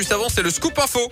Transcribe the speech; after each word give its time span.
Juste 0.00 0.12
avant, 0.12 0.28
c'est 0.28 0.42
le 0.42 0.50
scoop 0.50 0.78
info. 0.78 1.10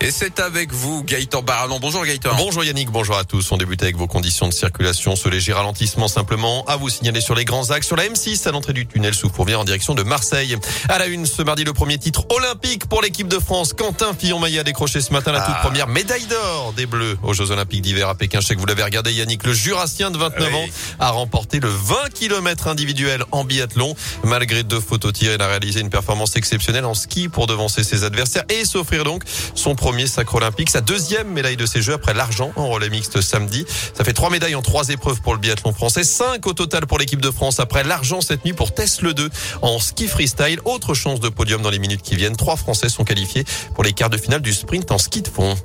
Et 0.00 0.12
c'est 0.12 0.38
avec 0.38 0.72
vous, 0.72 1.02
Gaëtan 1.02 1.42
Barallon. 1.42 1.80
Bonjour 1.80 2.04
Gaëtan. 2.06 2.30
Bonjour 2.36 2.62
Yannick, 2.62 2.88
bonjour 2.88 3.16
à 3.18 3.24
tous. 3.24 3.50
On 3.50 3.56
débute 3.56 3.82
avec 3.82 3.96
vos 3.96 4.06
conditions 4.06 4.46
de 4.46 4.52
circulation. 4.52 5.16
Ce 5.16 5.28
léger 5.28 5.52
ralentissement 5.52 6.06
simplement 6.06 6.64
à 6.66 6.76
vous 6.76 6.88
signaler 6.88 7.20
sur 7.20 7.34
les 7.34 7.44
grands 7.44 7.70
axes. 7.72 7.88
Sur 7.88 7.96
la 7.96 8.04
M6, 8.08 8.46
à 8.46 8.52
l'entrée 8.52 8.72
du 8.74 8.86
tunnel 8.86 9.12
sous 9.12 9.28
Fourvière 9.28 9.58
en 9.58 9.64
direction 9.64 9.96
de 9.96 10.04
Marseille. 10.04 10.56
À 10.88 11.00
la 11.00 11.06
une, 11.06 11.26
ce 11.26 11.42
mardi, 11.42 11.64
le 11.64 11.72
premier 11.72 11.98
titre 11.98 12.24
olympique 12.30 12.86
pour 12.86 13.02
l'équipe 13.02 13.26
de 13.26 13.40
France. 13.40 13.72
Quentin 13.72 14.14
Fillon-Maillet 14.16 14.60
a 14.60 14.62
décroché 14.62 15.00
ce 15.00 15.12
matin 15.12 15.32
la 15.32 15.40
toute 15.40 15.54
Ah. 15.58 15.62
première 15.64 15.88
médaille 15.88 16.26
d'or 16.26 16.74
des 16.76 16.86
Bleus 16.86 17.18
aux 17.24 17.34
Jeux 17.34 17.50
Olympiques 17.50 17.82
d'hiver 17.82 18.08
à 18.08 18.14
Pékin. 18.14 18.38
Je 18.40 18.46
sais 18.46 18.54
que 18.54 18.60
vous 18.60 18.66
l'avez 18.66 18.84
regardé, 18.84 19.12
Yannick. 19.12 19.42
Le 19.44 19.52
Jurassien 19.52 20.12
de 20.12 20.18
29 20.18 20.48
Oui. 20.48 20.58
ans 20.60 20.66
a 21.00 21.10
remporté 21.10 21.58
le 21.58 21.68
20 21.70 22.10
km 22.14 22.68
individuel 22.68 23.24
en 23.32 23.42
biathlon. 23.44 23.96
Malgré 24.22 24.62
deux 24.62 24.80
photos 24.80 25.12
tirées, 25.12 25.34
il 25.34 25.42
a 25.42 25.48
réalisé 25.48 25.80
une 25.80 25.90
performance 25.90 26.36
exceptionnelle 26.36 26.84
en 26.84 26.94
ski 26.94 27.28
pour 27.28 27.48
devancer 27.48 27.82
ses 27.82 28.04
adversaires 28.04 28.44
et 28.48 28.64
s'offrir 28.64 29.02
donc 29.02 29.24
son 29.56 29.74
premier 29.74 29.87
sacre 30.06 30.34
olympique, 30.34 30.70
sa 30.70 30.80
deuxième 30.80 31.28
médaille 31.28 31.56
de 31.56 31.64
ces 31.64 31.80
Jeux 31.80 31.94
après 31.94 32.12
l'argent 32.12 32.52
en 32.56 32.68
relais 32.68 32.90
mixte 32.90 33.20
samedi. 33.20 33.64
Ça 33.94 34.04
fait 34.04 34.12
trois 34.12 34.30
médailles 34.30 34.54
en 34.54 34.62
trois 34.62 34.88
épreuves 34.90 35.20
pour 35.22 35.32
le 35.32 35.38
biathlon 35.38 35.72
français, 35.72 36.04
cinq 36.04 36.46
au 36.46 36.52
total 36.52 36.86
pour 36.86 36.98
l'équipe 36.98 37.20
de 37.20 37.30
France 37.30 37.58
après 37.58 37.84
l'argent 37.84 38.20
cette 38.20 38.44
nuit 38.44 38.52
pour 38.52 38.74
Tesla 38.74 39.12
2 39.12 39.30
en 39.62 39.78
ski 39.78 40.06
freestyle. 40.06 40.60
Autre 40.64 40.94
chance 40.94 41.20
de 41.20 41.28
podium 41.28 41.62
dans 41.62 41.70
les 41.70 41.78
minutes 41.78 42.02
qui 42.02 42.16
viennent. 42.16 42.36
Trois 42.36 42.56
Français 42.56 42.88
sont 42.88 43.04
qualifiés 43.04 43.44
pour 43.74 43.82
les 43.82 43.92
quarts 43.92 44.10
de 44.10 44.18
finale 44.18 44.42
du 44.42 44.52
sprint 44.52 44.92
en 44.92 44.98
ski 44.98 45.22
de 45.22 45.28
fond. 45.28 45.56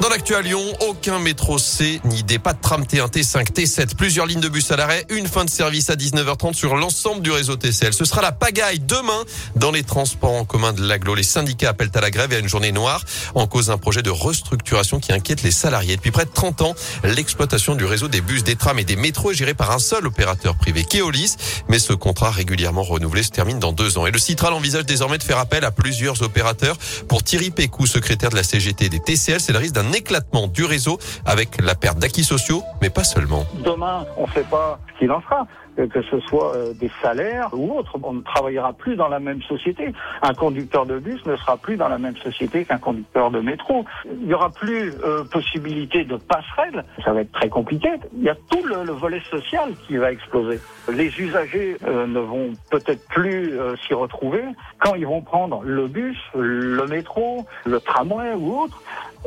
Dans 0.00 0.08
l'actu 0.10 0.34
Lyon, 0.42 0.60
aucun 0.80 1.18
métro 1.18 1.58
C 1.58 2.00
ni 2.04 2.22
des 2.24 2.38
pas 2.38 2.52
de 2.52 2.60
tram 2.60 2.82
T1, 2.82 3.08
T5, 3.10 3.52
T7, 3.52 3.94
plusieurs 3.94 4.26
lignes 4.26 4.40
de 4.40 4.48
bus 4.48 4.70
à 4.70 4.76
l'arrêt, 4.76 5.06
une 5.08 5.26
fin 5.26 5.44
de 5.44 5.50
service 5.50 5.88
à 5.88 5.94
19h30 5.94 6.52
sur 6.52 6.76
l'ensemble 6.76 7.22
du 7.22 7.30
réseau 7.30 7.56
TCL. 7.56 7.94
Ce 7.94 8.04
sera 8.04 8.20
la 8.20 8.32
pagaille 8.32 8.80
demain 8.80 9.22
dans 9.56 9.70
les 9.70 9.82
transports 9.82 10.32
en 10.32 10.44
commun 10.44 10.72
de 10.72 10.86
l'aglo. 10.86 11.14
Les 11.14 11.22
syndicats 11.22 11.70
appellent 11.70 11.92
à 11.94 12.00
la 12.00 12.10
grève 12.10 12.32
et 12.32 12.36
à 12.36 12.38
une 12.40 12.48
journée 12.48 12.72
noire 12.72 13.02
en 13.34 13.46
cause 13.46 13.68
d'un 13.68 13.78
projet 13.78 14.02
de 14.02 14.10
restructuration 14.10 14.98
qui 14.98 15.12
inquiète 15.12 15.42
les 15.42 15.52
salariés. 15.52 15.96
Depuis 15.96 16.10
près 16.10 16.24
de 16.24 16.32
30 16.32 16.62
ans, 16.62 16.74
l'exploitation 17.04 17.74
du 17.74 17.84
réseau 17.84 18.08
des 18.08 18.20
bus, 18.20 18.42
des 18.42 18.56
trams 18.56 18.78
et 18.78 18.84
des 18.84 18.96
métros 18.96 19.30
est 19.30 19.34
gérée 19.34 19.54
par 19.54 19.70
un 19.70 19.78
seul 19.78 20.06
opérateur 20.06 20.56
privé, 20.56 20.84
Keolis. 20.84 21.36
Mais 21.68 21.78
ce 21.78 21.92
contrat 21.92 22.30
régulièrement 22.30 22.82
renouvelé 22.82 23.22
se 23.22 23.30
termine 23.30 23.58
dans 23.58 23.72
deux 23.72 23.96
ans. 23.96 24.06
Et 24.06 24.10
le 24.10 24.18
Citral 24.18 24.52
envisage 24.52 24.84
désormais 24.84 25.18
de 25.18 25.22
faire 25.22 25.38
appel 25.38 25.64
à 25.64 25.70
plusieurs 25.70 26.20
opérateurs. 26.22 26.76
Pour 27.08 27.22
Thierry 27.22 27.50
Pécou, 27.50 27.86
secrétaire 27.86 28.30
de 28.30 28.36
la 28.36 28.42
CGT 28.42 28.88
des 28.88 29.00
TCL, 29.00 29.40
c'est 29.40 29.52
le 29.52 29.58
risque 29.58 29.74
d'un 29.74 29.83
éclatement 29.92 30.46
du 30.46 30.64
réseau 30.64 30.98
avec 31.26 31.60
la 31.62 31.74
perte 31.74 31.98
d'acquis 31.98 32.24
sociaux, 32.24 32.62
mais 32.80 32.90
pas 32.90 33.04
seulement. 33.04 33.44
Demain, 33.64 34.06
on 34.16 34.26
ne 34.26 34.32
sait 34.32 34.44
pas 34.44 34.78
ce 34.92 34.98
qu'il 34.98 35.10
en 35.10 35.20
sera, 35.22 35.46
que 35.76 35.82
que 35.82 36.02
ce 36.02 36.20
soit 36.20 36.56
euh, 36.56 36.72
des 36.74 36.90
salaires 37.02 37.50
ou 37.52 37.78
autre. 37.78 37.96
On 38.02 38.14
ne 38.14 38.22
travaillera 38.22 38.72
plus 38.72 38.96
dans 38.96 39.08
la 39.08 39.20
même 39.20 39.42
société. 39.42 39.92
Un 40.22 40.34
conducteur 40.34 40.86
de 40.86 40.98
bus 40.98 41.24
ne 41.26 41.36
sera 41.36 41.56
plus 41.56 41.76
dans 41.76 41.88
la 41.88 41.98
même 41.98 42.16
société 42.16 42.64
qu'un 42.64 42.78
conducteur 42.78 43.30
de 43.30 43.40
métro. 43.40 43.84
Il 44.04 44.26
n'y 44.26 44.34
aura 44.34 44.50
plus 44.50 44.92
euh, 45.04 45.24
possibilité 45.24 46.04
de 46.04 46.16
passerelle. 46.16 46.84
Ça 47.04 47.12
va 47.12 47.20
être 47.20 47.32
très 47.32 47.48
compliqué. 47.48 47.88
Il 48.16 48.22
y 48.22 48.28
a 48.28 48.34
tout 48.34 48.64
le, 48.64 48.84
le 48.84 48.92
volet 48.92 49.20
social 49.30 49.72
qui 49.86 49.96
va 49.96 50.12
exploser. 50.12 50.60
Les 50.92 51.08
usagers 51.20 51.76
euh, 51.86 52.06
ne 52.06 52.20
vont 52.20 52.52
peut-être 52.70 53.06
plus 53.08 53.58
euh, 53.58 53.76
s'y 53.86 53.94
retrouver 53.94 54.42
quand 54.78 54.94
ils 54.94 55.06
vont 55.06 55.22
prendre 55.22 55.62
le 55.62 55.88
bus, 55.88 56.18
le 56.34 56.86
métro, 56.86 57.46
le 57.64 57.80
tramway 57.80 58.34
ou 58.34 58.62
autre. 58.62 58.82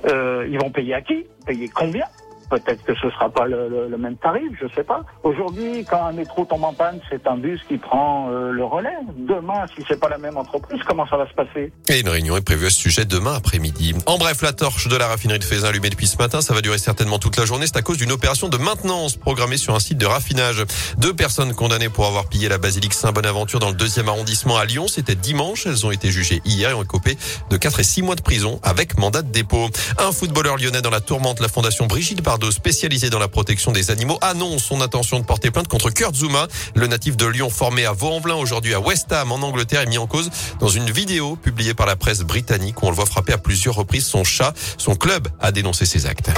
Euh, 0.05 0.47
ils 0.49 0.59
vont 0.59 0.69
payer 0.69 0.93
à 0.93 1.01
qui? 1.01 1.25
Payer 1.45 1.69
combien? 1.69 2.05
Peut-être 2.49 2.83
que 2.83 2.93
ce 2.95 3.09
sera 3.09 3.29
pas 3.29 3.45
le, 3.45 3.67
le- 3.69 3.87
le 3.89 3.97
même 3.97 4.15
tarif, 4.17 4.51
je 4.61 4.67
sais 4.75 4.83
pas. 4.83 5.01
Aujourd'hui, 5.23 5.85
quand 5.89 6.05
un 6.05 6.13
métro 6.13 6.45
tombe 6.45 6.63
en 6.63 6.73
panne, 6.73 6.99
c'est 7.09 7.27
un 7.27 7.37
bus 7.37 7.59
qui 7.67 7.77
prend 7.77 8.29
euh, 8.31 8.51
le 8.51 8.63
relais. 8.63 8.95
Demain, 9.17 9.65
si 9.75 9.83
c'est 9.87 9.99
pas 9.99 10.07
la 10.09 10.17
même 10.17 10.37
entreprise, 10.37 10.79
comment 10.87 11.05
ça 11.07 11.17
va 11.17 11.27
se 11.27 11.33
passer? 11.33 11.73
Et 11.89 11.99
une 11.99 12.09
réunion 12.09 12.37
est 12.37 12.41
prévue 12.41 12.67
à 12.67 12.69
ce 12.69 12.77
sujet 12.79 13.05
demain 13.05 13.33
après-midi. 13.35 13.95
En 14.05 14.17
bref, 14.17 14.41
la 14.41 14.53
torche 14.53 14.87
de 14.87 14.95
la 14.95 15.07
raffinerie 15.07 15.39
de 15.39 15.43
Fézin 15.43 15.67
allumée 15.69 15.89
depuis 15.89 16.07
ce 16.07 16.17
matin, 16.17 16.39
ça 16.41 16.53
va 16.53 16.61
durer 16.61 16.77
certainement 16.77 17.19
toute 17.19 17.37
la 17.37 17.45
journée. 17.45 17.65
C'est 17.67 17.77
à 17.77 17.81
cause 17.81 17.97
d'une 17.97 18.11
opération 18.11 18.47
de 18.47 18.57
maintenance 18.57 19.15
programmée 19.17 19.57
sur 19.57 19.75
un 19.75 19.79
site 19.79 19.97
de 19.97 20.05
raffinage. 20.05 20.63
Deux 20.97 21.13
personnes 21.13 21.53
condamnées 21.53 21.89
pour 21.89 22.05
avoir 22.05 22.29
pillé 22.29 22.47
la 22.47 22.57
basilique 22.57 22.93
Saint-Bonaventure 22.93 23.59
dans 23.59 23.69
le 23.69 23.75
deuxième 23.75 24.07
arrondissement 24.07 24.57
à 24.57 24.63
Lyon. 24.65 24.87
C'était 24.87 25.15
dimanche. 25.15 25.65
Elles 25.65 25.85
ont 25.85 25.91
été 25.91 26.11
jugées 26.11 26.41
hier 26.45 26.69
et 26.69 26.73
ont 26.73 26.83
écopé 26.83 27.17
de 27.49 27.57
4 27.57 27.79
et 27.79 27.83
6 27.83 28.03
mois 28.03 28.15
de 28.15 28.21
prison 28.21 28.59
avec 28.63 28.97
mandat 28.97 29.21
de 29.21 29.31
dépôt. 29.31 29.67
Un 29.99 30.11
footballeur 30.11 30.57
lyonnais 30.57 30.81
dans 30.81 30.89
la 30.91 31.01
tourmente, 31.01 31.39
la 31.41 31.47
fondation 31.49 31.87
Brigitte 31.87 32.21
Bardot, 32.21 32.36
spécialisée 32.51 33.09
dans 33.09 33.19
la 33.19 33.27
protection 33.27 33.71
des 33.71 33.91
animaux, 33.91 34.17
annonce 34.21 34.63
son 34.63 34.81
intention 34.81 35.19
de 35.19 35.25
porter 35.25 35.51
plainte 35.51 35.67
contre 35.67 35.89
Kurt 35.89 36.15
Zuma, 36.15 36.47
le 36.75 36.87
natif 36.87 37.17
de 37.17 37.25
Lyon 37.25 37.49
formé 37.49 37.85
à 37.85 37.91
Vaux-en-Velin, 37.91 38.35
aujourd'hui 38.35 38.73
à 38.73 38.79
West 38.79 39.11
Ham 39.11 39.31
en 39.31 39.35
Angleterre, 39.35 39.81
est 39.81 39.87
mis 39.87 39.97
en 39.97 40.07
cause 40.07 40.29
dans 40.59 40.69
une 40.69 40.89
vidéo 40.89 41.35
publiée 41.35 41.73
par 41.73 41.85
la 41.85 41.95
presse 41.95 42.21
britannique 42.21 42.81
où 42.81 42.87
on 42.87 42.89
le 42.89 42.95
voit 42.95 43.05
frapper 43.05 43.33
à 43.33 43.37
plusieurs 43.37 43.75
reprises 43.75 44.05
son 44.05 44.23
chat. 44.23 44.53
Son 44.77 44.95
club 44.95 45.27
a 45.39 45.51
dénoncé 45.51 45.85
ces 45.85 46.05
actes. 46.05 46.31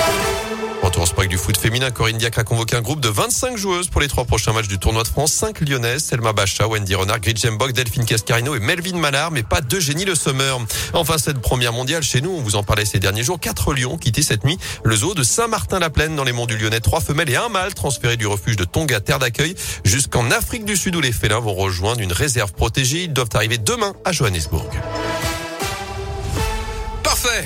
Retour 0.81 1.05
au 1.17 1.25
du 1.25 1.37
foot 1.37 1.57
féminin, 1.57 1.91
Corinne 1.91 2.17
Diac 2.17 2.37
a 2.37 2.43
convoqué 2.43 2.75
un 2.75 2.81
groupe 2.81 3.01
de 3.01 3.09
25 3.09 3.57
joueuses 3.57 3.89
pour 3.89 3.99
les 3.99 4.07
trois 4.07 4.23
prochains 4.23 4.53
matchs 4.53 4.69
du 4.69 4.79
tournoi 4.79 5.03
de 5.03 5.09
France. 5.09 5.33
5 5.33 5.59
lyonnaises, 5.61 6.03
Selma 6.03 6.31
Bacha, 6.31 6.67
Wendy 6.67 6.95
Renard, 6.95 7.19
Gridjem 7.19 7.57
Bock, 7.57 7.73
Delphine 7.73 8.05
Cascarino 8.05 8.55
et 8.55 8.59
Melvin 8.59 8.97
Manard, 8.97 9.31
mais 9.31 9.43
pas 9.43 9.59
d'Eugénie 9.59 10.05
Le 10.05 10.15
Sommer. 10.15 10.55
Enfin, 10.93 11.17
cette 11.17 11.39
première 11.39 11.73
mondiale 11.73 12.01
chez 12.01 12.21
nous, 12.21 12.31
on 12.31 12.41
vous 12.41 12.55
en 12.55 12.63
parlait 12.63 12.85
ces 12.85 12.99
derniers 12.99 13.23
jours, 13.23 13.39
quatre 13.39 13.73
lions 13.73 13.97
quittés 13.97 14.21
cette 14.21 14.45
nuit 14.45 14.57
le 14.83 14.95
zoo 14.95 15.13
de 15.13 15.21
Saint-Martin-la-Plaine 15.89 16.15
dans 16.15 16.23
les 16.23 16.31
monts 16.31 16.45
du 16.45 16.57
Lyonnais. 16.57 16.79
Trois 16.79 17.01
femelles 17.01 17.29
et 17.29 17.35
un 17.35 17.49
mâle 17.49 17.73
transférés 17.73 18.17
du 18.17 18.27
refuge 18.27 18.55
de 18.55 18.63
Tonga, 18.63 18.99
terre 18.99 19.19
d'accueil, 19.19 19.55
jusqu'en 19.83 20.29
Afrique 20.31 20.65
du 20.65 20.75
Sud 20.77 20.95
où 20.95 21.01
les 21.01 21.11
félins 21.11 21.39
vont 21.39 21.53
rejoindre 21.53 22.01
une 22.01 22.13
réserve 22.13 22.53
protégée. 22.53 23.03
Ils 23.03 23.13
doivent 23.13 23.29
arriver 23.33 23.57
demain 23.57 23.93
à 24.05 24.11
Johannesburg. 24.11 24.69
Parfait. 27.03 27.45